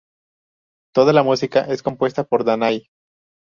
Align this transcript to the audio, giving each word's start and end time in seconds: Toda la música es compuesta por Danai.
Toda 0.95 1.13
la 1.13 1.21
música 1.21 1.59
es 1.65 1.83
compuesta 1.83 2.23
por 2.23 2.43
Danai. 2.43 2.87